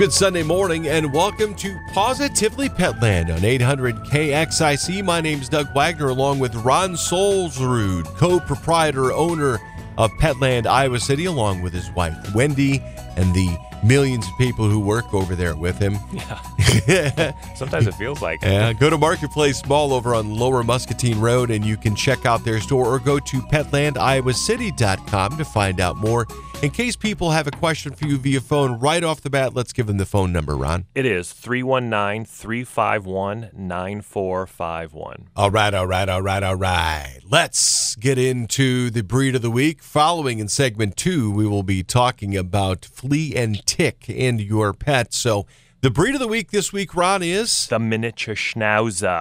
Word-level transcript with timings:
Good 0.00 0.14
Sunday 0.14 0.42
morning 0.42 0.88
and 0.88 1.12
welcome 1.12 1.54
to 1.56 1.78
Positively 1.92 2.70
Petland 2.70 3.36
on 3.36 3.44
800 3.44 3.96
KXIC. 3.96 5.04
My 5.04 5.20
name's 5.20 5.46
Doug 5.46 5.74
Wagner 5.74 6.08
along 6.08 6.38
with 6.38 6.54
Ron 6.54 6.94
Solzrud, 6.94 8.06
co-proprietor, 8.16 9.12
owner 9.12 9.58
of 9.98 10.10
Petland 10.12 10.64
Iowa 10.64 10.98
City, 11.00 11.26
along 11.26 11.60
with 11.60 11.74
his 11.74 11.90
wife 11.90 12.16
Wendy 12.34 12.82
and 13.16 13.34
the 13.34 13.58
millions 13.84 14.26
of 14.26 14.32
people 14.38 14.70
who 14.70 14.80
work 14.80 15.12
over 15.12 15.34
there 15.34 15.54
with 15.54 15.78
him. 15.78 15.98
Yeah. 16.14 16.40
Sometimes 17.56 17.86
it 17.86 17.94
feels 17.94 18.22
like. 18.22 18.42
Yeah, 18.42 18.72
go 18.72 18.90
to 18.90 18.98
Marketplace 18.98 19.64
Mall 19.66 19.92
over 19.92 20.14
on 20.14 20.34
Lower 20.34 20.62
Muscatine 20.62 21.20
Road 21.20 21.50
and 21.50 21.64
you 21.64 21.76
can 21.76 21.94
check 21.94 22.26
out 22.26 22.44
their 22.44 22.60
store 22.60 22.86
or 22.86 22.98
go 22.98 23.18
to 23.18 23.40
petlandiowacity.com 23.42 25.36
to 25.36 25.44
find 25.44 25.80
out 25.80 25.96
more. 25.96 26.26
In 26.62 26.70
case 26.70 26.94
people 26.94 27.30
have 27.30 27.46
a 27.46 27.50
question 27.50 27.94
for 27.94 28.06
you 28.06 28.18
via 28.18 28.38
phone 28.38 28.78
right 28.78 29.02
off 29.02 29.22
the 29.22 29.30
bat, 29.30 29.54
let's 29.54 29.72
give 29.72 29.86
them 29.86 29.96
the 29.96 30.04
phone 30.04 30.30
number, 30.30 30.54
Ron. 30.54 30.84
It 30.94 31.06
is 31.06 31.32
319 31.32 32.26
351 32.26 33.50
9451. 33.54 35.28
All 35.36 35.50
right, 35.50 35.72
all 35.72 35.86
right, 35.86 36.06
all 36.06 36.20
right, 36.20 36.42
all 36.42 36.56
right. 36.56 37.18
Let's 37.26 37.96
get 37.96 38.18
into 38.18 38.90
the 38.90 39.02
breed 39.02 39.34
of 39.36 39.40
the 39.40 39.50
week. 39.50 39.82
Following 39.82 40.38
in 40.38 40.48
segment 40.48 40.98
two, 40.98 41.30
we 41.30 41.46
will 41.46 41.62
be 41.62 41.82
talking 41.82 42.36
about 42.36 42.84
flea 42.84 43.34
and 43.34 43.64
tick 43.64 44.04
and 44.10 44.38
your 44.38 44.74
pet. 44.74 45.14
So, 45.14 45.46
the 45.80 45.90
breed 45.90 46.14
of 46.14 46.20
the 46.20 46.28
week 46.28 46.50
this 46.50 46.72
week, 46.72 46.94
Ron, 46.94 47.22
is. 47.22 47.66
The 47.68 47.78
miniature 47.78 48.34
schnauzer. 48.34 49.20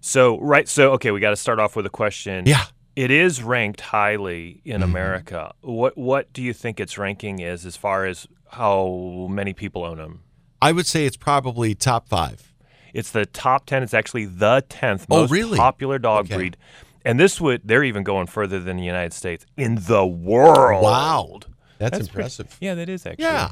So, 0.00 0.38
right. 0.40 0.68
So, 0.68 0.92
okay, 0.92 1.10
we 1.10 1.20
got 1.20 1.30
to 1.30 1.36
start 1.36 1.58
off 1.58 1.76
with 1.76 1.86
a 1.86 1.90
question. 1.90 2.44
Yeah. 2.46 2.64
It 2.94 3.10
is 3.10 3.42
ranked 3.42 3.80
highly 3.82 4.62
in 4.64 4.80
Mhm. 4.80 4.84
America. 4.84 5.52
What 5.60 5.98
What 5.98 6.32
do 6.32 6.42
you 6.42 6.52
think 6.54 6.80
its 6.80 6.96
ranking 6.96 7.40
is 7.40 7.66
as 7.66 7.76
far 7.76 8.06
as 8.06 8.26
how 8.52 9.26
many 9.30 9.52
people 9.52 9.84
own 9.84 9.98
them? 9.98 10.20
I 10.62 10.72
would 10.72 10.86
say 10.86 11.04
it's 11.04 11.16
probably 11.18 11.74
top 11.74 12.08
five. 12.08 12.52
It's 12.94 13.10
the 13.10 13.26
top 13.26 13.66
10. 13.66 13.82
It's 13.82 13.92
actually 13.92 14.24
the 14.24 14.64
10th 14.70 15.04
Oh, 15.10 15.20
most 15.22 15.30
really? 15.30 15.58
popular 15.58 15.98
dog 15.98 16.26
Okay. 16.26 16.36
breed. 16.36 16.56
And 17.04 17.20
this 17.20 17.38
would, 17.40 17.60
they're 17.64 17.84
even 17.84 18.02
going 18.02 18.26
further 18.26 18.58
than 18.58 18.78
the 18.78 18.84
United 18.84 19.12
States 19.12 19.44
in 19.58 19.74
the 19.82 20.06
world. 20.06 20.82
Wow. 20.82 21.40
That's, 21.78 21.98
That's 21.98 22.08
pretty- 22.08 22.08
impressive. 22.20 22.56
Yeah, 22.60 22.74
that 22.76 22.88
is 22.88 23.04
actually. 23.04 23.24
Yeah. 23.26 23.50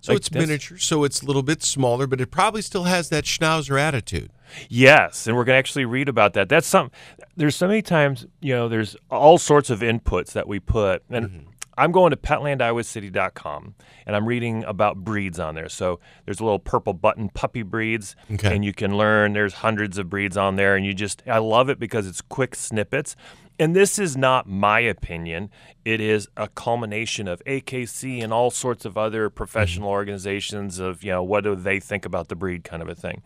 So 0.00 0.12
Like 0.12 0.20
it's 0.20 0.28
this- 0.28 0.40
miniature, 0.46 0.78
so 0.78 1.04
it's 1.04 1.22
a 1.22 1.26
little 1.26 1.42
bit 1.42 1.62
smaller, 1.62 2.06
but 2.06 2.20
it 2.20 2.30
probably 2.30 2.62
still 2.62 2.84
has 2.84 3.08
that 3.08 3.24
schnauzer 3.24 3.80
attitude. 3.80 4.30
Yes, 4.68 5.26
and 5.26 5.36
we're 5.36 5.44
going 5.44 5.54
to 5.56 5.58
actually 5.58 5.84
read 5.84 6.08
about 6.08 6.32
that. 6.34 6.48
That's 6.48 6.66
some. 6.66 6.90
There's 7.36 7.56
so 7.56 7.66
many 7.68 7.82
times, 7.82 8.26
you 8.40 8.54
know, 8.54 8.68
there's 8.68 8.96
all 9.10 9.38
sorts 9.38 9.70
of 9.70 9.80
inputs 9.80 10.32
that 10.32 10.46
we 10.48 10.60
put, 10.60 11.02
and 11.10 11.26
Mm-hmm. 11.28 11.48
I'm 11.78 11.92
going 11.92 12.10
to 12.10 12.16
petlandiowacity.com 12.16 13.74
and 14.06 14.16
I'm 14.16 14.26
reading 14.26 14.64
about 14.64 14.96
breeds 14.98 15.38
on 15.38 15.54
there. 15.54 15.68
So 15.68 16.00
there's 16.24 16.40
a 16.40 16.44
little 16.44 16.58
purple 16.58 16.92
button 16.92 17.28
puppy 17.28 17.62
breeds, 17.62 18.16
Okay. 18.32 18.54
and 18.54 18.64
you 18.64 18.72
can 18.72 18.96
learn. 18.96 19.32
There's 19.32 19.54
hundreds 19.54 19.96
of 19.96 20.10
breeds 20.10 20.36
on 20.36 20.56
there, 20.56 20.74
and 20.74 20.84
you 20.84 20.92
just 20.92 21.22
I 21.26 21.38
love 21.38 21.70
it 21.70 21.78
because 21.78 22.06
it's 22.06 22.20
quick 22.20 22.54
snippets. 22.54 23.14
And 23.60 23.74
this 23.74 23.98
is 23.98 24.16
not 24.16 24.48
my 24.48 24.80
opinion. 24.80 25.50
It 25.84 26.00
is 26.00 26.28
a 26.36 26.48
culmination 26.48 27.26
of 27.26 27.42
AKC 27.44 28.22
and 28.22 28.32
all 28.32 28.50
sorts 28.50 28.84
of 28.84 28.96
other 28.96 29.28
mm-hmm. 29.28 29.36
professional 29.36 29.88
organizations 29.88 30.78
of, 30.78 31.02
you 31.02 31.10
know, 31.10 31.22
what 31.22 31.44
do 31.44 31.56
they 31.56 31.80
think 31.80 32.04
about 32.04 32.28
the 32.28 32.36
breed 32.36 32.62
kind 32.62 32.82
of 32.82 32.88
a 32.88 32.94
thing. 32.94 33.22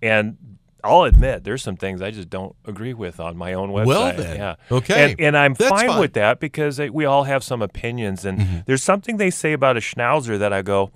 And 0.00 0.58
I'll 0.84 1.02
admit 1.04 1.44
there's 1.44 1.62
some 1.62 1.76
things 1.76 2.02
I 2.02 2.10
just 2.10 2.28
don't 2.28 2.56
agree 2.66 2.92
with 2.94 3.20
on 3.20 3.36
my 3.36 3.52
own 3.52 3.70
website. 3.70 3.86
Well 3.86 4.16
then, 4.16 4.36
yeah. 4.36 4.54
okay. 4.70 5.12
And, 5.12 5.20
and 5.20 5.36
I'm 5.36 5.54
fine, 5.54 5.86
fine. 5.88 6.00
with 6.00 6.14
that 6.14 6.40
because 6.40 6.78
we 6.80 7.04
all 7.04 7.24
have 7.24 7.44
some 7.44 7.62
opinions. 7.62 8.24
And 8.24 8.38
Mm-hmm. 8.40 8.58
there's 8.66 8.82
something 8.82 9.16
they 9.16 9.30
say 9.30 9.52
about 9.52 9.76
a 9.76 9.80
schnauzer 9.80 10.38
that 10.38 10.52
I 10.52 10.62
go, 10.62 10.90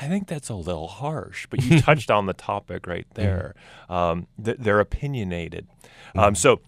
I 0.00 0.06
think 0.08 0.26
that's 0.28 0.48
a 0.50 0.54
little 0.54 0.88
harsh. 0.88 1.46
But 1.48 1.62
you 1.62 1.80
touched 1.88 2.10
on 2.10 2.26
the 2.26 2.34
topic 2.34 2.86
right 2.86 3.06
Mm-hmm. 3.14 3.22
there. 3.22 3.54
Um, 3.88 4.26
th- 4.42 4.56
they're 4.60 4.80
opinionated. 4.80 5.66
Um, 6.14 6.34
so. 6.34 6.60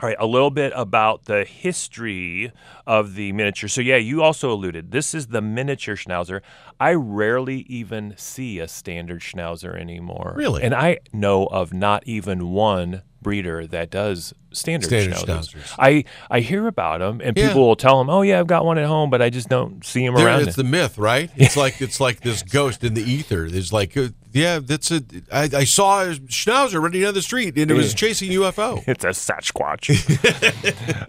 All 0.00 0.08
right, 0.08 0.16
a 0.20 0.26
little 0.26 0.50
bit 0.50 0.72
about 0.76 1.24
the 1.24 1.44
history 1.44 2.52
of 2.86 3.14
the 3.16 3.32
miniature. 3.32 3.68
So, 3.68 3.80
yeah, 3.80 3.96
you 3.96 4.22
also 4.22 4.52
alluded. 4.52 4.92
This 4.92 5.12
is 5.14 5.28
the 5.28 5.40
miniature 5.42 5.96
schnauzer. 5.96 6.40
I 6.78 6.94
rarely 6.94 7.60
even 7.68 8.14
see 8.16 8.60
a 8.60 8.68
standard 8.68 9.20
schnauzer 9.22 9.78
anymore. 9.78 10.34
Really? 10.36 10.62
And 10.62 10.74
I 10.74 10.98
know 11.12 11.46
of 11.46 11.72
not 11.72 12.04
even 12.06 12.50
one 12.50 13.02
breeder 13.20 13.66
that 13.66 13.90
does 13.90 14.32
standard, 14.52 14.86
Standard 14.86 15.14
schnauzers. 15.16 15.54
schnauzers. 15.54 15.74
I, 15.78 16.04
I 16.30 16.40
hear 16.40 16.68
about 16.68 17.00
them, 17.00 17.20
and 17.22 17.36
Yeah. 17.36 17.48
people 17.48 17.66
will 17.66 17.74
tell 17.76 17.98
them, 17.98 18.08
oh, 18.08 18.22
yeah, 18.22 18.38
I've 18.38 18.46
got 18.46 18.64
one 18.64 18.78
at 18.78 18.86
home, 18.86 19.10
but 19.10 19.20
I 19.20 19.28
just 19.30 19.48
don't 19.48 19.84
see 19.84 20.06
them 20.06 20.14
There, 20.14 20.26
around. 20.28 20.42
it's 20.42 20.50
it. 20.50 20.56
the 20.56 20.64
myth, 20.64 20.96
right? 20.98 21.28
It's 21.36 21.56
like 21.56 21.80
it's 21.82 22.00
like 22.00 22.20
this 22.20 22.44
ghost 22.44 22.84
in 22.84 22.94
the 22.94 23.02
ether. 23.02 23.50
There's 23.50 23.72
like, 23.72 23.96
uh, 23.96 24.08
yeah, 24.38 24.60
that's 24.60 24.90
a. 24.90 25.02
I, 25.32 25.50
I 25.52 25.64
saw 25.64 26.02
a 26.02 26.14
schnauzer 26.14 26.82
running 26.82 27.02
down 27.02 27.14
the 27.14 27.22
street, 27.22 27.56
and 27.58 27.70
it 27.70 27.74
was 27.74 27.94
chasing 27.94 28.30
UFO. 28.30 28.84
It's 28.88 29.04
a 29.04 29.08
Sasquatch. 29.08 29.88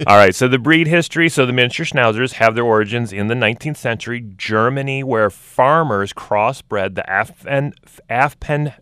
All 0.07 0.17
right, 0.17 0.35
so 0.35 0.47
the 0.47 0.59
breed 0.59 0.87
history. 0.87 1.29
So 1.29 1.45
the 1.45 1.53
miniature 1.53 1.85
schnauzers 1.85 2.33
have 2.33 2.55
their 2.55 2.65
origins 2.65 3.13
in 3.13 3.27
the 3.27 3.35
19th 3.35 3.77
century 3.77 4.25
Germany, 4.37 5.03
where 5.03 5.29
farmers 5.29 6.13
crossbred 6.13 6.95
the 6.95 7.03
Affen, 7.03 7.73
Afpen, 8.09 8.73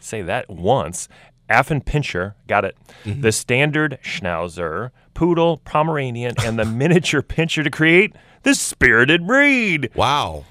say 0.00 0.22
that 0.22 0.48
once, 0.48 1.08
Affenpinscher, 1.50 2.34
got 2.48 2.64
it, 2.64 2.76
mm-hmm. 3.04 3.20
the 3.20 3.32
standard 3.32 3.98
Schnauzer, 4.02 4.90
Poodle, 5.14 5.58
Pomeranian, 5.58 6.34
and 6.44 6.58
the 6.58 6.64
miniature 6.64 7.22
Pinscher 7.22 7.62
to 7.64 7.70
create 7.70 8.14
the 8.42 8.54
spirited 8.54 9.26
breed. 9.26 9.90
Wow, 9.94 10.44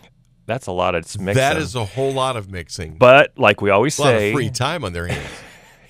That's 0.45 0.67
a 0.67 0.72
lot 0.72 0.95
of 0.95 1.03
mixing. 1.19 1.35
that 1.35 1.57
is 1.57 1.75
a 1.75 1.85
whole 1.85 2.13
lot 2.13 2.38
of 2.38 2.51
mixing. 2.51 2.97
But 2.97 3.33
like 3.38 3.61
we 3.61 3.69
always 3.69 3.97
a 3.97 4.01
lot 4.01 4.07
say, 4.09 4.29
of 4.29 4.33
free 4.35 4.50
time 4.50 4.83
on 4.83 4.94
their 4.94 5.07
hands. 5.07 5.29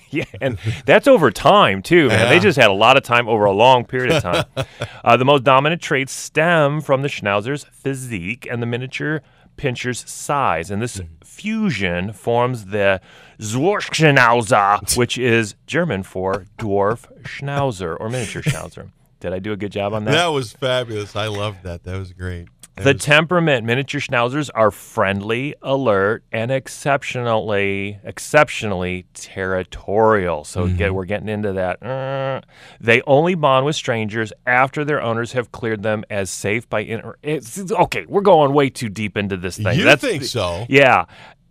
Yeah, 0.08 0.24
and 0.40 0.56
that's 0.86 1.08
over 1.08 1.32
time 1.32 1.82
too, 1.82 2.06
man. 2.08 2.20
Yeah. 2.20 2.28
They 2.28 2.38
just 2.38 2.56
had 2.56 2.70
a 2.70 2.72
lot 2.72 2.96
of 2.96 3.02
time 3.02 3.28
over 3.28 3.44
a 3.44 3.52
long 3.52 3.84
period 3.84 4.12
of 4.12 4.22
time. 4.22 4.44
uh, 5.04 5.16
the 5.16 5.24
most 5.24 5.42
dominant 5.42 5.82
traits 5.82 6.12
stem 6.12 6.80
from 6.80 7.02
the 7.02 7.08
Schnauzer's 7.08 7.64
physique 7.64 8.46
and 8.48 8.62
the 8.62 8.66
miniature 8.66 9.20
pinscher's 9.56 10.08
size, 10.08 10.70
and 10.70 10.80
this 10.80 11.00
fusion 11.24 12.12
forms 12.12 12.66
the 12.66 13.00
Zwergschnauzer, 13.40 14.96
which 14.96 15.18
is 15.18 15.54
German 15.66 16.02
for 16.02 16.46
dwarf 16.58 17.06
Schnauzer 17.22 17.96
or 17.98 18.08
miniature 18.08 18.42
Schnauzer. 18.42 18.90
Did 19.20 19.32
I 19.32 19.38
do 19.38 19.52
a 19.52 19.56
good 19.56 19.72
job 19.72 19.92
on 19.92 20.04
that? 20.04 20.12
That 20.12 20.26
was 20.28 20.52
fabulous. 20.52 21.16
I 21.16 21.26
loved 21.26 21.62
that. 21.64 21.84
That 21.84 21.98
was 21.98 22.12
great. 22.12 22.48
The 22.76 22.92
was- 22.92 23.02
temperament 23.02 23.64
miniature 23.64 24.00
schnauzers 24.00 24.50
are 24.54 24.70
friendly, 24.70 25.54
alert, 25.62 26.24
and 26.30 26.50
exceptionally 26.50 27.98
exceptionally 28.04 29.06
territorial. 29.14 30.44
So 30.44 30.66
Mm-hmm. 30.66 30.76
get, 30.76 30.94
we're 30.94 31.04
getting 31.04 31.28
into 31.28 31.52
that. 31.54 31.82
Uh, 31.82 32.40
they 32.80 33.00
only 33.06 33.34
bond 33.34 33.64
with 33.66 33.76
strangers 33.76 34.32
after 34.46 34.84
their 34.84 35.00
owners 35.00 35.32
have 35.32 35.52
cleared 35.52 35.82
them 35.82 36.04
as 36.10 36.28
safe 36.30 36.68
by 36.68 36.80
inter- 36.80 37.16
it's, 37.22 37.70
okay, 37.70 38.04
we're 38.08 38.20
going 38.20 38.52
way 38.52 38.68
too 38.68 38.88
deep 38.88 39.16
into 39.16 39.36
this 39.36 39.56
thing. 39.56 39.78
you 39.78 39.84
That's 39.84 40.02
think 40.02 40.24
so? 40.24 40.66
Yeah. 40.68 41.04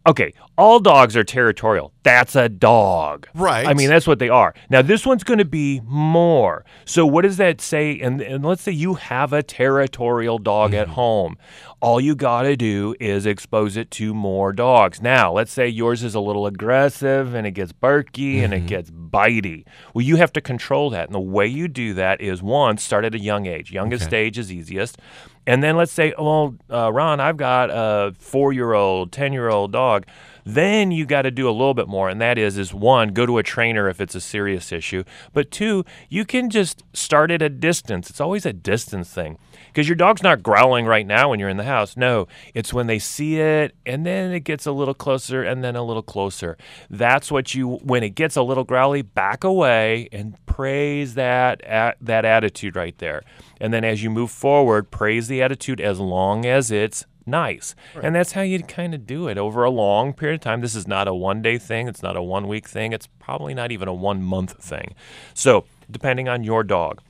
Okay, 0.07 0.33
all 0.55 0.79
dogs 0.79 1.17
are 1.17 1.23
territorial. 1.23 1.91
That's 2.03 2.35
a 2.35 2.47
dog. 2.47 3.27
Right. 3.33 3.65
I 3.65 3.73
mean, 3.73 3.89
that's 3.89 4.05
what 4.05 4.19
they 4.19 4.29
are. 4.29 4.53
Now, 4.69 4.83
this 4.83 5.03
one's 5.03 5.23
going 5.23 5.39
to 5.39 5.45
be 5.45 5.81
more. 5.83 6.63
So, 6.85 7.07
what 7.07 7.23
does 7.23 7.37
that 7.37 7.59
say? 7.59 7.99
And, 7.99 8.21
and 8.21 8.45
let's 8.45 8.61
say 8.61 8.71
you 8.71 8.93
have 8.93 9.33
a 9.33 9.41
territorial 9.41 10.37
dog 10.37 10.75
at 10.75 10.85
mm-hmm. 10.85 10.93
home. 10.93 11.37
All 11.81 11.99
you 11.99 12.15
got 12.15 12.43
to 12.43 12.55
do 12.55 12.95
is 12.99 13.25
expose 13.25 13.77
it 13.77 13.89
to 13.91 14.13
more 14.13 14.53
dogs. 14.53 15.01
Now, 15.01 15.33
let's 15.33 15.51
say 15.51 15.67
yours 15.67 16.03
is 16.03 16.13
a 16.13 16.19
little 16.19 16.45
aggressive 16.45 17.33
and 17.33 17.47
it 17.47 17.51
gets 17.51 17.71
barky 17.71 18.43
and 18.43 18.53
it 18.53 18.57
mm-hmm. 18.57 18.67
gets 18.67 18.91
bitey. 18.91 19.65
Well, 19.93 20.05
you 20.05 20.17
have 20.17 20.33
to 20.33 20.41
control 20.41 20.91
that. 20.91 21.07
And 21.07 21.15
the 21.15 21.19
way 21.19 21.47
you 21.47 21.67
do 21.67 21.95
that 21.95 22.21
is 22.21 22.43
one, 22.43 22.77
start 22.77 23.05
at 23.05 23.15
a 23.15 23.19
young 23.19 23.47
age. 23.47 23.71
Youngest 23.71 24.13
age 24.13 24.37
is 24.37 24.51
easiest. 24.51 24.99
And 25.47 25.63
then 25.63 25.77
let's 25.77 25.91
say, 25.91 26.13
well, 26.17 26.55
uh, 26.71 26.91
Ron, 26.91 27.19
I've 27.19 27.37
got 27.37 27.69
a 27.71 28.13
four 28.17 28.51
year 28.51 28.73
old, 28.73 29.11
10 29.11 29.33
year 29.33 29.49
old 29.49 29.71
dog. 29.71 30.05
Then 30.43 30.91
you 30.91 31.05
got 31.05 31.23
to 31.23 31.31
do 31.31 31.49
a 31.49 31.51
little 31.51 31.73
bit 31.73 31.87
more, 31.87 32.07
and 32.07 32.21
that 32.21 32.37
is 32.37 32.57
is 32.57 32.71
one, 32.73 33.09
go 33.09 33.25
to 33.25 33.39
a 33.39 33.43
trainer 33.43 33.89
if 33.89 33.99
it's 33.99 34.13
a 34.13 34.21
serious 34.21 34.71
issue. 34.71 35.03
But 35.33 35.49
two, 35.49 35.85
you 36.07 36.23
can 36.23 36.51
just 36.51 36.83
start 36.93 37.31
at 37.31 37.41
a 37.41 37.49
distance. 37.49 38.11
It's 38.11 38.21
always 38.21 38.45
a 38.45 38.53
distance 38.53 39.09
thing 39.09 39.39
because 39.75 39.89
your 39.89 39.97
dog's 39.97 40.23
not 40.23 40.41
growling 40.41 40.85
right 40.85 41.05
now 41.05 41.29
when 41.29 41.39
you're 41.41 41.49
in 41.49 41.57
the 41.57 41.65
house. 41.65 41.97
No, 41.97 42.29
it's 42.53 42.73
when 42.73 42.87
they 42.87 42.97
see 42.97 43.41
it, 43.41 43.75
and 43.85 44.05
then 44.05 44.31
it 44.31 44.45
gets 44.45 44.65
a 44.65 44.71
little 44.71 44.93
closer, 44.93 45.43
and 45.43 45.65
then 45.65 45.75
a 45.75 45.83
little 45.83 46.01
closer. 46.01 46.57
That's 46.89 47.29
what 47.29 47.53
you 47.53 47.75
when 47.83 48.01
it 48.01 48.11
gets 48.11 48.37
a 48.37 48.41
little 48.41 48.63
growly, 48.63 49.01
back 49.01 49.43
away 49.43 50.07
and 50.13 50.37
praise 50.45 51.15
that 51.15 51.61
at, 51.65 51.97
that 51.99 52.23
attitude 52.23 52.77
right 52.77 52.97
there. 52.99 53.23
And 53.59 53.73
then 53.73 53.83
as 53.83 54.01
you 54.01 54.09
move 54.09 54.31
forward, 54.31 54.91
praise 54.91 55.27
the 55.27 55.41
attitude 55.41 55.81
as 55.81 55.99
long 55.99 56.45
as 56.45 56.71
it's 56.71 57.05
nice. 57.25 57.75
And 58.01 58.15
that's 58.15 58.31
how 58.31 58.43
you 58.43 58.63
kind 58.63 58.93
of 58.93 59.05
do 59.05 59.27
it 59.27 59.37
over 59.37 59.65
a 59.65 59.69
long 59.69 60.13
period 60.13 60.35
of 60.35 60.41
time. 60.41 60.61
This 60.61 60.75
is 60.75 60.87
not 60.87 61.09
a 61.09 61.13
one 61.13 61.41
day 61.41 61.57
thing, 61.57 61.89
it's 61.89 62.01
not 62.01 62.15
a 62.15 62.23
one 62.23 62.47
week 62.47 62.69
thing, 62.69 62.93
it's 62.93 63.09
probably 63.19 63.53
not 63.53 63.73
even 63.73 63.89
a 63.89 63.93
one 63.93 64.23
month 64.23 64.63
thing. 64.63 64.95
So, 65.33 65.65
depending 65.91 66.29
on 66.29 66.45
your 66.45 66.63
dog. 66.63 67.01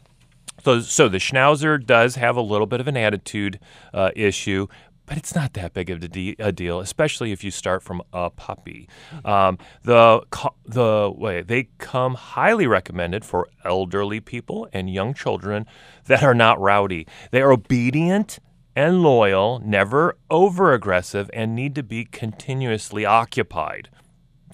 So, 0.65 1.07
the 1.07 1.19
Schnauzer 1.19 1.83
does 1.83 2.15
have 2.15 2.35
a 2.35 2.41
little 2.41 2.65
bit 2.65 2.79
of 2.79 2.87
an 2.87 2.97
attitude 2.97 3.59
uh, 3.93 4.09
issue, 4.15 4.65
but 5.05 5.15
it's 5.17 5.35
not 5.35 5.53
that 5.53 5.73
big 5.73 5.91
of 5.91 6.01
a, 6.01 6.07
de- 6.07 6.35
a 6.39 6.51
deal, 6.51 6.79
especially 6.79 7.31
if 7.31 7.43
you 7.43 7.51
start 7.51 7.83
from 7.83 8.01
a 8.11 8.31
puppy. 8.31 8.89
Um, 9.23 9.59
the 9.83 10.21
the 10.65 11.13
way 11.15 11.43
they 11.43 11.69
come 11.77 12.15
highly 12.15 12.65
recommended 12.65 13.23
for 13.23 13.47
elderly 13.63 14.19
people 14.19 14.67
and 14.73 14.91
young 14.91 15.13
children 15.13 15.67
that 16.05 16.23
are 16.23 16.33
not 16.33 16.59
rowdy. 16.59 17.05
They 17.29 17.41
are 17.41 17.51
obedient 17.51 18.39
and 18.75 19.03
loyal, 19.03 19.61
never 19.63 20.17
over 20.29 20.73
aggressive, 20.73 21.29
and 21.33 21.55
need 21.55 21.75
to 21.75 21.83
be 21.83 22.05
continuously 22.05 23.05
occupied. 23.05 23.89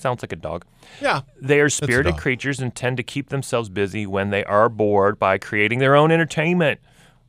Sounds 0.02 0.24
like 0.24 0.32
a 0.32 0.36
dog. 0.36 0.66
Yeah. 1.00 1.22
They 1.40 1.60
are 1.60 1.70
spirited 1.70 2.18
creatures 2.18 2.60
and 2.60 2.74
tend 2.74 2.98
to 2.98 3.04
keep 3.04 3.30
themselves 3.30 3.70
busy 3.70 4.06
when 4.08 4.32
they 4.32 4.44
are 4.46 4.68
bored 4.68 5.20
by 5.20 5.38
creating 5.38 5.78
their 5.80 5.96
own 5.96 6.12
entertainment. 6.12 6.80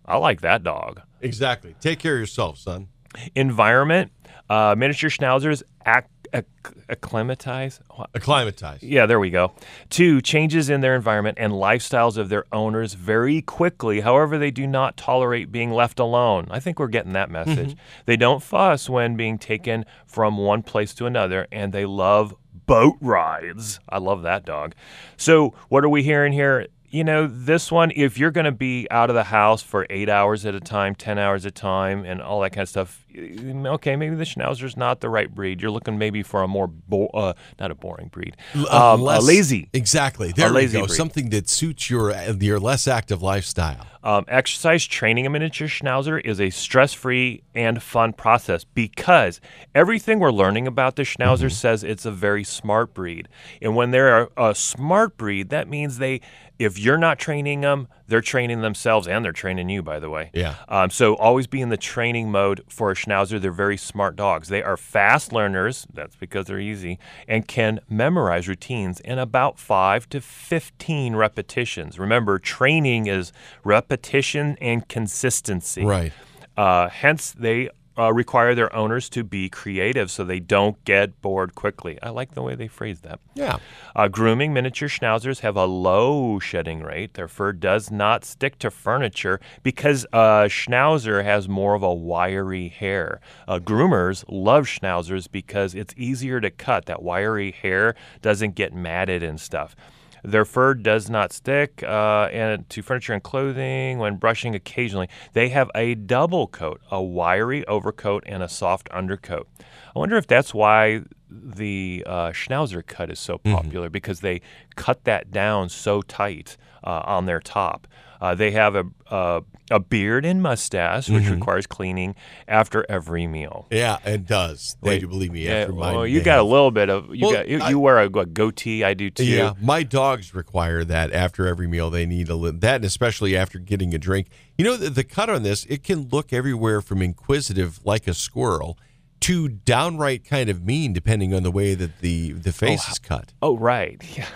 I 0.06 0.16
like 0.16 0.40
that 0.40 0.62
dog. 0.62 1.00
Exactly. 1.20 1.74
Take 1.80 1.98
care 1.98 2.14
of 2.14 2.20
yourself, 2.20 2.58
son. 2.58 2.88
Environment, 3.34 4.10
uh, 4.48 4.74
miniature 4.76 5.10
schnauzers 5.10 5.62
ac- 5.86 6.06
ac- 6.32 6.46
acclimatize. 6.88 7.80
what? 7.90 8.10
Acclimatize. 8.14 8.82
Yeah, 8.82 9.06
there 9.06 9.20
we 9.20 9.30
go. 9.30 9.52
Two, 9.90 10.20
changes 10.20 10.70
in 10.70 10.80
their 10.80 10.94
environment 10.94 11.36
and 11.40 11.52
lifestyles 11.52 12.16
of 12.16 12.28
their 12.30 12.44
owners 12.52 12.94
very 12.94 13.42
quickly. 13.42 14.00
However, 14.00 14.38
they 14.38 14.50
do 14.50 14.66
not 14.66 14.96
tolerate 14.96 15.52
being 15.52 15.70
left 15.70 15.98
alone. 16.00 16.48
I 16.50 16.58
think 16.58 16.78
we're 16.78 16.88
getting 16.88 17.12
that 17.12 17.30
message. 17.30 17.76
They 18.06 18.16
don't 18.16 18.42
fuss 18.42 18.88
when 18.88 19.14
being 19.16 19.38
taken 19.38 19.84
from 20.06 20.36
one 20.38 20.62
place 20.62 20.94
to 20.94 21.06
another, 21.06 21.46
and 21.52 21.72
they 21.72 21.84
love 21.84 22.34
boat 22.66 22.96
rides. 23.00 23.80
I 23.88 23.98
love 23.98 24.22
that 24.22 24.44
dog. 24.44 24.74
So, 25.16 25.54
what 25.68 25.84
are 25.84 25.88
we 25.88 26.02
hearing 26.02 26.32
here? 26.32 26.66
You 26.90 27.04
know, 27.04 27.26
this 27.26 27.72
one, 27.72 27.90
if 27.96 28.18
you're 28.18 28.30
going 28.30 28.44
to 28.44 28.52
be 28.52 28.86
out 28.90 29.08
of 29.08 29.14
the 29.14 29.24
house 29.24 29.62
for 29.62 29.86
eight 29.88 30.10
hours 30.10 30.44
at 30.44 30.54
a 30.54 30.60
time, 30.60 30.94
10 30.94 31.18
hours 31.18 31.46
at 31.46 31.52
a 31.52 31.54
time, 31.54 32.04
and 32.04 32.20
all 32.20 32.40
that 32.40 32.50
kind 32.50 32.62
of 32.62 32.68
stuff, 32.68 33.01
okay, 33.16 33.96
maybe 33.96 34.16
the 34.16 34.24
Schnauzer's 34.24 34.76
not 34.76 35.00
the 35.00 35.08
right 35.08 35.32
breed. 35.32 35.60
You're 35.60 35.70
looking 35.70 35.98
maybe 35.98 36.22
for 36.22 36.42
a 36.42 36.48
more, 36.48 36.66
bo- 36.66 37.08
uh, 37.08 37.34
not 37.58 37.70
a 37.70 37.74
boring 37.74 38.08
breed, 38.08 38.36
um, 38.54 39.00
a 39.00 39.02
less- 39.02 39.24
lazy. 39.24 39.68
Exactly. 39.72 40.32
There 40.32 40.50
lazy 40.50 40.76
we 40.76 40.82
go. 40.82 40.86
breed. 40.86 40.96
Something 40.96 41.30
that 41.30 41.48
suits 41.48 41.90
your 41.90 42.12
your 42.40 42.60
less 42.60 42.86
active 42.88 43.22
lifestyle. 43.22 43.86
Um, 44.04 44.24
exercise 44.26 44.84
training 44.84 45.26
a 45.26 45.30
miniature 45.30 45.68
schnauzer 45.68 46.20
is 46.24 46.40
a 46.40 46.50
stress 46.50 46.92
free 46.92 47.44
and 47.54 47.80
fun 47.80 48.12
process 48.12 48.64
because 48.64 49.40
everything 49.76 50.18
we're 50.18 50.32
learning 50.32 50.66
about 50.66 50.96
the 50.96 51.04
schnauzer 51.04 51.52
says 51.52 51.84
it's 51.84 52.04
a 52.04 52.10
very 52.10 52.42
smart 52.42 52.94
breed. 52.94 53.28
And 53.60 53.76
when 53.76 53.92
they're 53.92 54.22
a, 54.22 54.28
a 54.50 54.54
smart 54.56 55.16
breed, 55.16 55.50
that 55.50 55.68
means 55.68 55.98
they, 55.98 56.20
if 56.58 56.80
you're 56.80 56.98
not 56.98 57.20
training 57.20 57.60
them, 57.60 57.86
they're 58.08 58.20
training 58.20 58.60
themselves 58.60 59.06
and 59.06 59.24
they're 59.24 59.30
training 59.32 59.68
you, 59.68 59.82
by 59.82 60.00
the 60.00 60.10
way. 60.10 60.30
Yeah. 60.34 60.56
Um, 60.68 60.90
so 60.90 61.14
always 61.14 61.46
be 61.46 61.60
in 61.60 61.68
the 61.68 61.76
training 61.76 62.30
mode 62.30 62.62
for 62.68 62.90
a 62.90 62.96
schnauzer. 63.04 63.40
They're 63.40 63.52
very 63.52 63.76
smart 63.76 64.16
dogs. 64.16 64.48
They 64.48 64.62
are 64.62 64.76
fast 64.76 65.32
learners. 65.32 65.86
That's 65.92 66.16
because 66.16 66.46
they're 66.46 66.60
easy 66.60 66.98
and 67.26 67.46
can 67.46 67.80
memorize 67.88 68.48
routines 68.48 69.00
in 69.00 69.18
about 69.18 69.58
five 69.58 70.08
to 70.10 70.20
15 70.20 71.16
repetitions. 71.16 71.98
Remember, 71.98 72.38
training 72.38 73.06
is 73.06 73.32
repetition 73.64 74.56
and 74.60 74.86
consistency. 74.88 75.84
Right. 75.84 76.12
Uh, 76.56 76.88
hence, 76.88 77.32
they 77.32 77.70
uh, 77.98 78.12
require 78.12 78.54
their 78.54 78.74
owners 78.74 79.08
to 79.10 79.24
be 79.24 79.48
creative 79.48 80.10
so 80.10 80.24
they 80.24 80.40
don't 80.40 80.82
get 80.84 81.20
bored 81.20 81.54
quickly. 81.54 81.98
I 82.02 82.10
like 82.10 82.34
the 82.34 82.42
way 82.42 82.54
they 82.54 82.68
phrase 82.68 83.00
that. 83.00 83.20
Yeah. 83.34 83.58
Uh, 83.94 84.08
grooming 84.08 84.52
miniature 84.52 84.88
schnauzers 84.88 85.40
have 85.40 85.56
a 85.56 85.66
low 85.66 86.38
shedding 86.38 86.82
rate. 86.82 87.14
Their 87.14 87.28
fur 87.28 87.52
does 87.52 87.90
not 87.90 88.24
stick 88.24 88.58
to 88.60 88.70
furniture 88.70 89.40
because 89.62 90.04
a 90.12 90.46
schnauzer 90.48 91.22
has 91.24 91.48
more 91.48 91.74
of 91.74 91.82
a 91.82 91.92
wiry 91.92 92.68
hair. 92.68 93.20
Uh, 93.46 93.58
groomers 93.58 94.24
love 94.28 94.66
schnauzers 94.66 95.30
because 95.30 95.74
it's 95.74 95.94
easier 95.96 96.40
to 96.40 96.50
cut. 96.50 96.86
That 96.86 97.02
wiry 97.02 97.52
hair 97.52 97.94
doesn't 98.20 98.54
get 98.54 98.72
matted 98.72 99.22
and 99.22 99.40
stuff. 99.40 99.76
Their 100.22 100.44
fur 100.44 100.74
does 100.74 101.10
not 101.10 101.32
stick 101.32 101.82
uh, 101.82 102.28
and 102.32 102.68
to 102.70 102.82
furniture 102.82 103.12
and 103.12 103.22
clothing 103.22 103.98
when 103.98 104.16
brushing 104.16 104.54
occasionally. 104.54 105.08
They 105.32 105.48
have 105.48 105.70
a 105.74 105.94
double 105.94 106.46
coat, 106.46 106.80
a 106.90 107.02
wiry 107.02 107.66
overcoat 107.66 108.22
and 108.26 108.42
a 108.42 108.48
soft 108.48 108.88
undercoat. 108.90 109.48
I 109.94 109.98
wonder 109.98 110.16
if 110.16 110.26
that's 110.26 110.54
why 110.54 111.02
the 111.28 112.04
uh, 112.06 112.30
Schnauzer 112.30 112.86
cut 112.86 113.10
is 113.10 113.18
so 113.18 113.38
popular 113.38 113.88
because 113.90 114.20
they 114.20 114.42
cut 114.76 115.04
that 115.04 115.30
down 115.30 115.68
so 115.68 116.02
tight 116.02 116.56
uh, 116.84 117.02
on 117.04 117.26
their 117.26 117.40
top. 117.40 117.86
Uh, 118.20 118.36
they 118.36 118.52
have 118.52 118.76
a, 118.76 118.84
a 119.10 119.42
a 119.72 119.80
beard 119.80 120.24
and 120.24 120.40
mustache, 120.42 121.08
which 121.10 121.28
requires 121.28 121.66
cleaning 121.66 122.14
after 122.46 122.86
every 122.88 123.26
meal. 123.26 123.66
Yeah, 123.70 123.98
it 124.04 124.26
does. 124.26 124.76
They 124.80 125.00
do 125.00 125.08
believe 125.08 125.32
me. 125.32 125.46
Yeah, 125.46 125.54
After 125.54 125.72
mine, 125.72 125.94
well, 125.96 126.06
you 126.06 126.20
they 126.20 126.24
got 126.24 126.38
a 126.38 126.44
little 126.44 126.70
bit 126.70 126.88
of 126.88 127.12
you 127.12 127.22
Well, 127.26 127.32
got 127.32 127.48
you, 127.48 127.58
I- 127.60 127.70
you 127.70 127.80
wear 127.80 127.98
a, 127.98 128.06
a 128.06 128.26
goatee. 128.26 128.84
I 128.84 128.94
do 128.94 129.10
too. 129.10 129.24
Yeah, 129.24 129.54
my 129.60 129.82
dogs 129.82 130.34
require 130.34 130.84
that 130.84 131.12
after 131.12 131.48
every 131.48 131.66
meal. 131.66 131.90
They 131.90 132.06
need 132.06 132.28
a 132.28 132.36
little 132.36 132.60
that, 132.60 132.76
and 132.76 132.84
especially 132.84 133.36
after 133.36 133.58
getting 133.58 133.92
a 133.92 133.98
drink. 133.98 134.28
You 134.56 134.66
know, 134.66 134.76
the, 134.76 134.90
the 134.90 135.04
cut 135.04 135.28
on 135.28 135.42
this 135.42 135.64
it 135.64 135.82
can 135.82 136.08
look 136.10 136.32
everywhere 136.32 136.80
from 136.80 137.02
inquisitive, 137.02 137.80
like 137.84 138.06
a 138.06 138.14
squirrel, 138.14 138.78
to 139.22 139.48
downright 139.48 140.24
kind 140.24 140.48
of 140.48 140.62
mean, 140.64 140.92
depending 140.92 141.34
on 141.34 141.42
the 141.42 141.50
way 141.50 141.74
that 141.74 141.98
the 142.00 142.32
the 142.32 142.52
face 142.52 142.88
is 142.88 143.00
cut. 143.00 143.32
Oh 143.42 143.56
right. 143.56 144.00
Yeah. 144.16 144.28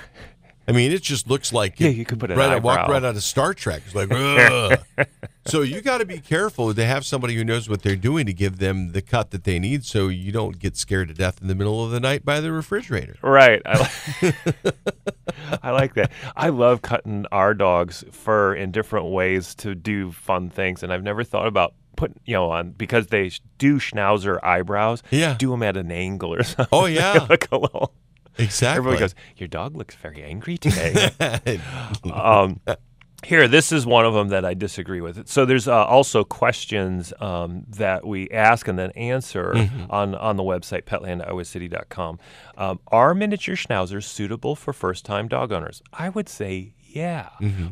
I 0.69 0.73
mean, 0.73 0.91
it 0.93 1.03
just 1.03 1.29
looks 1.29 1.53
like 1.53 1.79
Yeah, 1.79 1.89
it- 1.89 1.97
you 1.97 2.05
could 2.05 2.19
put 2.19 2.31
it 2.31 2.37
right. 2.37 2.51
I 2.51 2.57
walk 2.59 2.81
eyebrow. 2.81 2.95
right 2.95 3.05
out 3.05 3.15
of 3.17 3.23
Star 3.23 3.55
Trek. 3.55 3.83
It's 3.87 3.95
like, 3.95 4.09
Ugh. 4.11 5.07
so 5.47 5.63
you 5.63 5.81
got 5.81 5.99
to 5.99 6.05
be 6.07 6.19
careful 6.19 6.75
to 6.75 6.85
have 6.85 7.07
somebody 7.07 7.35
who 7.37 7.45
knows 7.45 7.69
what 7.69 7.83
they're 7.83 7.95
doing 7.97 8.27
to 8.27 8.33
give 8.33 8.59
them 8.59 8.93
the 8.93 9.01
cut 9.03 9.31
that 9.31 9.45
they 9.45 9.59
need, 9.59 9.85
so 9.85 10.09
you 10.09 10.33
don't 10.33 10.59
get 10.59 10.77
scared 10.77 11.09
to 11.09 11.15
death 11.15 11.41
in 11.41 11.47
the 11.49 11.55
middle 11.55 11.85
of 11.85 11.91
the 11.93 12.01
night 12.01 12.25
by 12.25 12.41
the 12.41 12.51
refrigerator. 12.51 13.17
Right. 13.23 13.63
I 13.65 13.79
like, 13.79 14.35
I 15.63 15.71
like 15.71 15.95
that. 15.95 16.11
I 16.37 16.49
love 16.49 16.83
cutting 16.83 17.27
our 17.31 17.55
dog's 17.55 18.05
fur 18.11 18.55
in 18.55 18.71
different 18.73 19.07
ways 19.07 19.55
to 19.57 19.75
do 19.75 20.11
fun 20.13 20.51
things, 20.51 20.83
and 20.83 20.93
I've 20.93 21.03
never 21.03 21.23
thought 21.25 21.47
about 21.47 21.75
putting 21.97 22.21
you 22.27 22.35
know 22.35 22.51
on 22.51 22.73
because 22.73 23.07
they 23.07 23.31
do 23.59 23.79
schnauzer 23.79 24.39
eyebrows. 24.43 25.03
Yeah. 25.11 25.35
Do 25.39 25.51
them 25.51 25.63
at 25.63 25.77
an 25.77 25.91
angle 25.93 26.35
or 26.35 26.43
something. 26.43 26.67
Oh 26.73 26.87
yeah, 26.87 27.27
like 27.31 27.49
a 27.53 27.57
little. 27.59 27.93
Exactly. 28.39 28.79
Everybody 28.79 29.01
goes, 29.01 29.15
"Your 29.37 29.49
dog 29.49 29.77
looks 29.77 29.95
very 29.95 30.23
angry 30.23 30.59
today." 30.59 31.11
um, 32.13 32.61
here, 33.25 33.49
this 33.49 33.73
is 33.73 33.87
one 33.87 34.05
of 34.05 34.15
them 34.15 34.29
that 34.29 34.45
I 34.45 34.55
disagree 34.55 35.01
with. 35.01 35.27
So 35.27 35.45
there's 35.45 35.67
uh, 35.67 35.85
also 35.85 36.23
questions 36.23 37.13
um, 37.21 37.65
that 37.71 38.07
we 38.07 38.31
ask 38.31 38.69
and 38.69 38.79
then 38.79 38.91
answer 38.93 39.69
on, 39.91 40.15
on 40.15 40.37
the 40.37 40.43
website 40.43 40.83
petlandiowacity.com. 40.83 42.19
Um, 42.57 42.81
are 42.89 43.15
miniature 43.15 43.57
schnauzers 43.57 44.05
suitable 44.05 44.55
for 44.55 44.73
first-time 44.73 45.29
dog 45.29 45.51
owners? 45.51 45.83
I 45.93 46.11
would 46.11 46.29
say 46.29 46.75
yeah, 46.89 47.29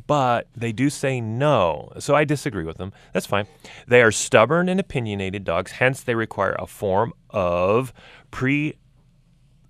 but 0.07 0.49
they 0.55 0.73
do 0.73 0.91
say 0.91 1.19
no. 1.19 1.93
So 1.99 2.15
I 2.15 2.25
disagree 2.25 2.65
with 2.65 2.77
them. 2.77 2.93
That's 3.15 3.25
fine. 3.25 3.47
They 3.89 4.03
are 4.03 4.13
stubborn 4.13 4.69
and 4.69 4.79
opinionated 4.79 5.45
dogs, 5.45 5.73
hence 5.73 6.03
they 6.03 6.15
require 6.15 6.55
a 6.59 6.67
form 6.67 7.15
of 7.31 7.95
pre 8.31 8.75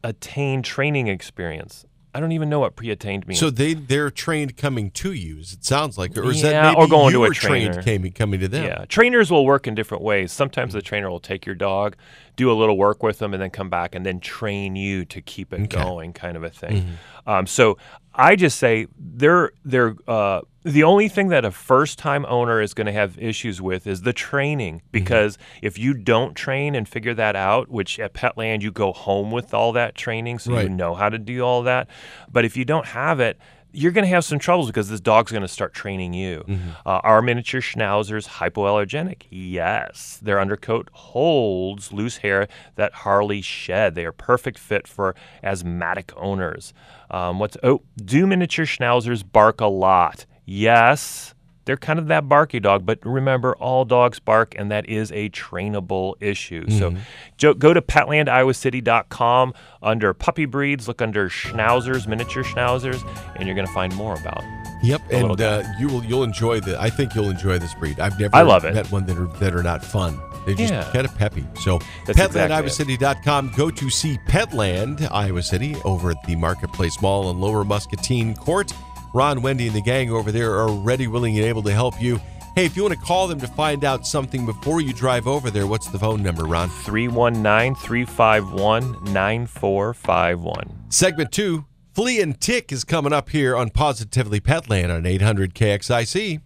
attained 0.04 0.64
training 0.64 1.08
experience. 1.08 1.84
I 2.16 2.20
don't 2.20 2.30
even 2.30 2.48
know 2.48 2.60
what 2.60 2.76
pre-attained 2.76 3.26
means. 3.26 3.40
So 3.40 3.50
they 3.50 3.74
they're 3.74 4.08
trained 4.08 4.56
coming 4.56 4.92
to 4.92 5.12
you. 5.12 5.38
It 5.40 5.64
sounds 5.64 5.98
like, 5.98 6.16
or 6.16 6.30
is 6.30 6.44
Yeah, 6.44 6.50
that 6.52 6.62
maybe 6.74 6.76
or 6.84 6.86
going 6.86 7.12
to 7.12 7.24
a 7.24 7.28
were 7.28 7.34
trained 7.34 7.72
trainer. 7.74 7.82
came, 7.82 8.12
coming 8.12 8.38
to 8.38 8.46
them? 8.46 8.64
yeah, 8.66 8.84
trainers 8.84 9.32
will 9.32 9.44
work 9.44 9.66
in 9.66 9.74
different 9.74 10.04
ways. 10.04 10.30
Sometimes 10.30 10.74
the 10.74 10.82
trainer 10.82 11.10
will 11.10 11.18
take 11.18 11.44
your 11.44 11.56
dog, 11.56 11.96
do 12.36 12.52
a 12.52 12.54
little 12.54 12.78
work 12.78 13.02
with 13.02 13.18
them, 13.18 13.34
and 13.34 13.42
then 13.42 13.50
come 13.50 13.68
back 13.68 13.96
and 13.96 14.06
then 14.06 14.20
train 14.20 14.76
you 14.76 15.04
to 15.06 15.20
keep 15.20 15.52
it 15.52 15.68
going, 15.70 16.12
kind 16.12 16.36
of 16.36 16.44
a 16.44 16.50
thing. 16.50 16.86
Um, 17.26 17.48
so 17.48 17.78
I 18.14 18.36
just 18.36 18.58
say 18.58 18.86
they're 18.96 19.52
they're 19.64 19.94
uh, 20.06 20.42
the 20.62 20.84
only 20.84 21.08
thing 21.08 21.28
that 21.28 21.44
a 21.44 21.50
first 21.50 21.98
time 21.98 22.24
owner 22.26 22.60
is 22.60 22.72
going 22.72 22.86
to 22.86 22.92
have 22.92 23.18
issues 23.18 23.60
with 23.60 23.86
is 23.86 24.02
the 24.02 24.12
training. 24.12 24.82
Because 24.92 25.36
if 25.62 25.78
you 25.78 25.94
don't 25.94 26.34
train 26.34 26.74
and 26.74 26.88
figure 26.88 27.14
that 27.14 27.36
out, 27.36 27.68
which 27.68 27.98
at 27.98 28.14
Petland 28.14 28.62
you 28.62 28.70
go 28.70 28.92
home 28.92 29.30
with 29.30 29.52
all 29.52 29.72
that 29.72 29.94
training, 29.94 30.38
so 30.38 30.52
you 30.58 30.68
know 30.68 30.94
how 30.94 31.08
to 31.08 31.18
do 31.18 31.42
all 31.42 31.62
that, 31.64 31.88
but 32.30 32.44
if 32.44 32.56
you 32.56 32.64
don't 32.64 32.86
have 32.86 33.20
it. 33.20 33.38
You're 33.74 33.92
going 33.92 34.04
to 34.04 34.08
have 34.10 34.24
some 34.24 34.38
troubles 34.38 34.68
because 34.68 34.88
this 34.88 35.00
dog's 35.00 35.32
going 35.32 35.42
to 35.42 35.48
start 35.48 35.74
training 35.74 36.14
you. 36.14 36.44
Uh, 36.86 37.00
are 37.02 37.20
miniature 37.20 37.60
schnauzers 37.60 38.28
hypoallergenic? 38.28 39.22
Yes. 39.30 40.18
Their 40.22 40.40
undercoat 40.40 40.88
holds 40.92 41.92
loose 41.92 42.18
hair 42.18 42.46
that 42.76 42.92
hardly 42.92 43.42
shed. 43.42 43.94
They 43.94 44.04
are 44.04 44.12
perfect 44.12 44.58
fit 44.58 44.86
for 44.86 45.16
asthmatic 45.42 46.12
owners. 46.16 46.72
Um, 47.10 47.38
what's 47.38 47.56
oh? 47.62 47.82
Do 47.96 48.26
miniature 48.26 48.64
schnauzers 48.64 49.24
bark 49.30 49.60
a 49.60 49.66
lot? 49.66 50.24
Yes. 50.44 51.33
They're 51.64 51.76
kind 51.76 51.98
of 51.98 52.08
that 52.08 52.28
barky 52.28 52.60
dog, 52.60 52.84
but 52.84 52.98
remember, 53.04 53.54
all 53.56 53.84
dogs 53.84 54.18
bark, 54.18 54.54
and 54.58 54.70
that 54.70 54.88
is 54.88 55.10
a 55.12 55.30
trainable 55.30 56.14
issue. 56.20 56.68
So 56.70 56.94
jo- 57.38 57.54
go 57.54 57.72
to 57.72 57.80
petlandiowacity.com 57.82 59.54
under 59.82 60.14
puppy 60.14 60.44
breeds, 60.46 60.88
look 60.88 61.02
under 61.02 61.28
schnauzers, 61.28 62.06
miniature 62.06 62.42
schnauzers, 62.44 63.02
and 63.36 63.46
you're 63.46 63.54
going 63.54 63.66
to 63.66 63.72
find 63.72 63.94
more 63.96 64.14
about 64.14 64.42
Yep, 64.82 65.00
and 65.10 65.40
uh, 65.40 65.62
you 65.78 65.88
will 65.88 66.04
you'll 66.04 66.24
enjoy 66.24 66.60
the. 66.60 66.78
I 66.78 66.90
think 66.90 67.14
you'll 67.14 67.30
enjoy 67.30 67.58
this 67.58 67.72
breed. 67.74 67.98
I've 67.98 68.20
never 68.20 68.36
I 68.36 68.42
love 68.42 68.64
it. 68.66 68.74
met 68.74 68.90
one 68.92 69.06
that 69.06 69.16
are 69.16 69.28
that 69.38 69.54
are 69.54 69.62
not 69.62 69.82
fun. 69.82 70.20
They're 70.44 70.54
just 70.54 70.74
Yeah. 70.74 70.86
kind 70.92 71.06
of 71.06 71.16
peppy. 71.16 71.42
So 71.58 71.78
That's 72.04 72.20
exactly. 72.20 72.68
PetlandIowaCity.com. 72.68 73.52
Go 73.56 73.70
to 73.70 73.88
see 73.88 74.18
Petland 74.28 75.08
Iowa 75.10 75.42
City 75.42 75.74
over 75.86 76.10
at 76.10 76.22
the 76.26 76.36
Marketplace 76.36 77.00
Mall 77.00 77.30
in 77.30 77.40
Lower 77.40 77.64
Muscatine 77.64 78.34
Court. 78.34 78.70
Ron, 79.14 79.42
Wendy, 79.42 79.68
and 79.68 79.76
the 79.76 79.80
gang 79.80 80.10
over 80.10 80.32
there 80.32 80.54
are 80.54 80.72
ready, 80.72 81.06
willing, 81.06 81.38
and 81.38 81.46
able 81.46 81.62
to 81.62 81.72
help 81.72 82.02
you. 82.02 82.20
Hey, 82.56 82.66
if 82.66 82.76
you 82.76 82.82
want 82.82 82.94
to 82.94 83.00
call 83.00 83.28
them 83.28 83.38
to 83.40 83.46
find 83.46 83.84
out 83.84 84.06
something 84.06 84.44
before 84.44 84.80
you 84.80 84.92
drive 84.92 85.28
over 85.28 85.52
there, 85.52 85.68
what's 85.68 85.88
the 85.88 86.00
phone 86.00 86.20
number, 86.20 86.44
Ron? 86.44 86.68
319 86.68 87.76
351 87.76 89.12
9451. 89.12 90.86
Segment 90.88 91.30
two, 91.30 91.64
Flea 91.94 92.20
and 92.20 92.40
Tick 92.40 92.72
is 92.72 92.82
coming 92.82 93.12
up 93.12 93.30
here 93.30 93.56
on 93.56 93.70
Positively 93.70 94.40
Petland 94.40 94.92
on 94.92 95.06
800 95.06 95.54
KXIC. 95.54 96.40